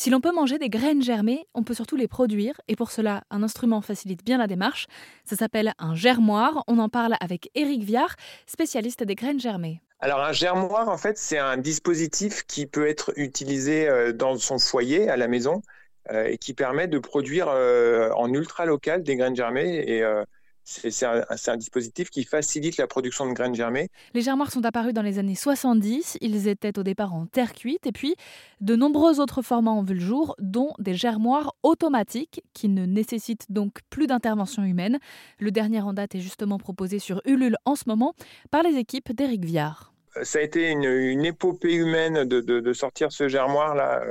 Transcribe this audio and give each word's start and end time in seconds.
Si 0.00 0.08
l'on 0.08 0.22
peut 0.22 0.32
manger 0.32 0.56
des 0.56 0.70
graines 0.70 1.02
germées, 1.02 1.46
on 1.52 1.62
peut 1.62 1.74
surtout 1.74 1.94
les 1.94 2.08
produire 2.08 2.58
et 2.68 2.74
pour 2.74 2.90
cela, 2.90 3.22
un 3.28 3.42
instrument 3.42 3.82
facilite 3.82 4.24
bien 4.24 4.38
la 4.38 4.46
démarche. 4.46 4.86
Ça 5.26 5.36
s'appelle 5.36 5.74
un 5.78 5.94
germoir. 5.94 6.64
On 6.68 6.78
en 6.78 6.88
parle 6.88 7.16
avec 7.20 7.50
Éric 7.54 7.82
Viard, 7.82 8.14
spécialiste 8.46 9.04
des 9.04 9.14
graines 9.14 9.40
germées. 9.40 9.82
Alors 9.98 10.20
un 10.20 10.32
germoir, 10.32 10.88
en 10.88 10.96
fait, 10.96 11.18
c'est 11.18 11.36
un 11.36 11.58
dispositif 11.58 12.46
qui 12.46 12.64
peut 12.64 12.88
être 12.88 13.12
utilisé 13.16 13.90
euh, 13.90 14.14
dans 14.14 14.38
son 14.38 14.58
foyer 14.58 15.10
à 15.10 15.18
la 15.18 15.28
maison 15.28 15.60
euh, 16.10 16.28
et 16.28 16.38
qui 16.38 16.54
permet 16.54 16.88
de 16.88 16.98
produire 16.98 17.48
euh, 17.50 18.08
en 18.12 18.32
ultra 18.32 18.64
local 18.64 19.02
des 19.02 19.16
graines 19.16 19.36
germées 19.36 20.02
c'est 20.70 21.50
un, 21.50 21.56
dispositif 21.56 22.10
qui 22.10 22.24
facilite 22.24 22.76
la 22.76 22.86
production 22.86 23.26
de 23.26 23.32
graines 23.32 23.54
germées. 23.54 23.88
Les 24.14 24.22
germoirs 24.22 24.52
sont 24.52 24.64
apparus 24.64 24.94
dans 24.94 25.02
les 25.02 25.18
années 25.18 25.34
70. 25.34 26.18
Ils 26.20 26.46
étaient 26.46 26.78
au 26.78 26.82
départ 26.82 27.12
en 27.12 27.26
terre 27.26 27.52
cuite 27.52 27.86
et 27.86 27.92
puis 27.92 28.14
de 28.60 28.76
nombreux 28.76 29.20
autres 29.20 29.42
formats 29.42 29.72
ont 29.72 29.82
vu 29.82 29.94
le 29.94 30.00
jour, 30.00 30.36
dont 30.38 30.72
des 30.78 30.94
germoirs 30.94 31.54
automatiques 31.62 32.42
qui 32.54 32.68
ne 32.68 32.86
nécessitent 32.86 33.46
donc 33.50 33.80
plus 33.90 34.06
d'intervention 34.06 34.62
humaine. 34.62 34.98
Le 35.38 35.50
dernier 35.50 35.80
en 35.80 35.92
date 35.92 36.14
est 36.14 36.20
justement 36.20 36.58
proposé 36.58 36.98
sur 36.98 37.20
Ulule 37.24 37.56
en 37.64 37.74
ce 37.74 37.84
moment 37.86 38.14
par 38.50 38.62
les 38.62 38.76
équipes 38.76 39.12
d'Éric 39.12 39.44
Viard 39.44 39.90
ça 40.22 40.38
a 40.38 40.42
été 40.42 40.70
une, 40.70 41.24
épopée 41.24 41.74
humaine 41.74 42.24
de, 42.24 42.72
sortir 42.72 43.12
ce 43.12 43.28
germoir 43.28 43.74
là, 43.74 44.02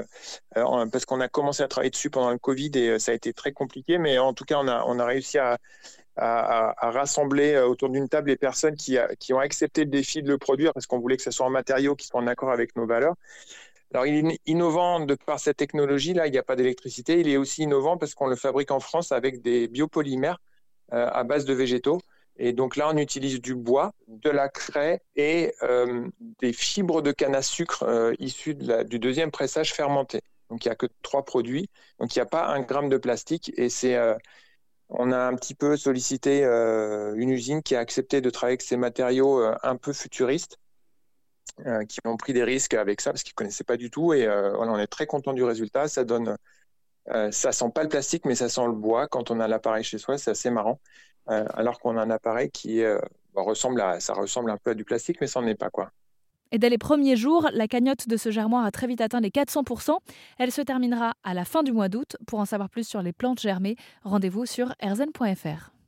euh, 0.58 0.86
parce 0.92 1.06
qu'on 1.06 1.20
a 1.20 1.28
commencé 1.28 1.64
à 1.64 1.68
travailler 1.68 1.92
dessus 1.92 2.10
pendant 2.10 2.32
le 2.32 2.38
Covid 2.38 2.72
et 2.76 2.90
euh, 2.90 3.00
ça 3.00 3.12
a 3.12 3.16
été 3.16 3.34
très 3.34 3.52
compliqué, 3.52 3.98
mais 3.98 4.18
en 4.18 4.34
tout 4.34 4.46
cas 4.46 4.58
on 4.60 4.68
a, 4.68 4.84
on 4.88 5.00
a 5.00 5.06
réussi 5.06 5.38
à, 5.38 5.58
à, 6.20 6.92
rassembler 6.92 7.54
euh, 7.54 7.68
autour 7.68 7.90
d'une 7.90 8.10
table 8.10 8.30
les 8.30 8.38
personnes 8.38 8.76
qui, 8.76 8.98
ont 9.32 9.40
accepté 9.40 9.86
le 9.86 9.90
défi 9.90 10.22
de 10.22 10.28
le 10.28 10.38
produire 10.38 10.74
parce 10.74 10.86
qu'on 10.86 11.00
voulait 11.00 11.18
que 11.18 11.24
ce 11.24 11.32
soit 11.32 11.46
un 11.46 11.52
matériau 11.52 11.96
qui 11.96 12.08
soit 12.08 12.20
en 12.20 12.28
accord 12.28 12.52
avec 12.52 12.76
nos 12.76 12.86
valeurs. 12.86 13.16
Alors, 13.94 14.06
il 14.06 14.28
est 14.28 14.40
innovant 14.46 15.00
de 15.00 15.16
par 15.16 15.40
cette 15.40 15.58
technologie-là, 15.58 16.28
il 16.28 16.32
n'y 16.32 16.38
a 16.38 16.44
pas 16.44 16.56
d'électricité. 16.56 17.20
Il 17.20 17.28
est 17.28 17.38
aussi 17.38 17.64
innovant 17.64 17.98
parce 17.98 18.14
qu'on 18.14 18.28
le 18.28 18.36
fabrique 18.36 18.70
en 18.72 18.80
France 18.80 19.12
avec 19.12 19.42
des 19.42 19.68
biopolymères 19.68 20.40
euh, 20.94 21.10
à 21.12 21.24
base 21.24 21.46
de 21.46 21.54
végétaux. 21.54 22.00
Et 22.38 22.54
donc 22.54 22.76
là, 22.76 22.90
on 22.94 22.98
utilise 22.98 23.42
du 23.42 23.56
bois, 23.56 23.92
de 24.08 24.30
la 24.30 24.48
craie 24.48 25.02
et 25.16 25.54
euh, 25.64 26.08
des 26.40 26.54
fibres 26.54 27.02
de 27.02 27.12
canne 27.12 27.36
à 27.36 27.42
sucre 27.42 28.14
issues 28.20 28.56
du 28.56 29.00
deuxième 29.00 29.32
pressage 29.32 29.74
fermenté. 29.74 30.22
Donc 30.50 30.64
il 30.64 30.68
n'y 30.68 30.72
a 30.72 30.76
que 30.76 30.88
trois 31.02 31.26
produits. 31.26 31.70
Donc 32.00 32.16
il 32.16 32.20
n'y 32.20 32.24
a 32.24 32.28
pas 32.28 32.48
un 32.48 32.62
gramme 32.62 32.90
de 32.90 32.98
plastique 32.98 33.52
et 33.58 33.70
c'est 33.70 33.98
on 34.90 35.12
a 35.12 35.20
un 35.20 35.36
petit 35.36 35.54
peu 35.56 35.78
sollicité 35.78 36.44
euh, 36.44 37.14
une 37.16 37.30
usine 37.30 37.62
qui 37.62 37.76
a 37.76 37.80
accepté 37.80 38.22
de 38.22 38.30
travailler 38.30 38.54
avec 38.54 38.64
ces 38.64 38.78
matériaux 38.78 39.40
euh, 39.40 39.56
un 39.64 39.76
peu 39.76 39.94
futuristes, 39.94 40.58
euh, 41.66 41.86
qui 41.86 42.00
ont 42.06 42.18
pris 42.18 42.34
des 42.34 42.44
risques 42.44 42.74
avec 42.74 43.02
ça 43.02 43.12
parce 43.12 43.24
qu'ils 43.24 43.34
ne 43.34 43.36
connaissaient 43.36 43.64
pas 43.64 43.78
du 43.78 43.92
tout. 43.92 44.14
Et 44.14 44.28
on 44.30 44.78
est 44.80 44.88
très 44.88 45.06
content 45.06 45.34
du 45.34 45.44
résultat. 45.44 45.88
Ça 45.88 46.04
donne, 46.04 46.38
ça 47.32 47.52
sent 47.52 47.72
pas 47.74 47.84
le 47.84 47.90
plastique, 47.90 48.26
mais 48.26 48.36
ça 48.36 48.50
sent 48.50 48.66
le 48.66 48.74
bois. 48.74 49.08
Quand 49.08 49.32
on 49.32 49.40
a 49.40 49.48
l'appareil 49.48 49.84
chez 49.84 49.98
soi, 49.98 50.18
c'est 50.18 50.32
assez 50.32 50.50
marrant. 50.50 50.80
alors 51.28 51.80
qu'on 51.80 51.98
a 51.98 52.02
un 52.02 52.12
appareil 52.12 52.50
qui 52.52 52.84
ressemble 53.36 53.82
à, 53.82 54.00
ça 54.00 54.14
ressemble 54.14 54.52
un 54.52 54.58
peu 54.58 54.72
à 54.72 54.74
du 54.74 54.86
plastique, 54.86 55.18
mais 55.22 55.28
ça 55.28 55.42
n'en 55.42 55.48
est 55.48 55.56
pas 55.56 55.70
quoi. 55.70 55.92
Et 56.52 56.60
dès 56.60 56.70
les 56.70 56.78
premiers 56.78 57.16
jours, 57.16 57.48
la 57.54 57.68
cagnotte 57.68 58.08
de 58.08 58.18
ce 58.18 58.32
germoir 58.32 58.66
a 58.66 58.72
très 58.72 58.88
vite 58.88 59.02
atteint 59.02 59.20
les 59.20 59.30
400%. 59.30 59.98
Elle 60.38 60.52
se 60.52 60.62
terminera 60.62 61.14
à 61.24 61.34
la 61.34 61.46
fin 61.46 61.64
du 61.64 61.72
mois 61.72 61.90
d'août. 61.90 62.18
Pour 62.26 62.40
en 62.40 62.46
savoir 62.46 62.70
plus 62.70 62.88
sur 62.88 63.02
les 63.02 63.14
plantes 63.14 63.40
germées, 63.40 63.76
rendez-vous 64.04 64.46
sur 64.46 64.74
erzen.fr. 64.80 65.79